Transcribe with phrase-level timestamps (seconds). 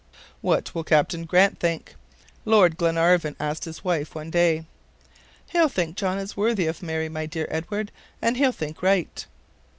[0.41, 1.93] "What will Captain Grant think?"
[2.43, 4.65] Lord Glenarvan asked his wife one day.
[5.49, 9.23] "He'll think John is worthy of Mary, my dear Edward, and he'll think right."